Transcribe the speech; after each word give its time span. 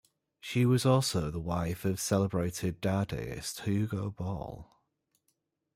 She 0.39 0.65
was 0.65 0.83
also 0.83 1.29
the 1.29 1.39
wife 1.39 1.85
of 1.85 1.99
celebrated 1.99 2.81
Dadaist 2.81 3.65
Hugo 3.65 4.09
Ball. 4.09 4.67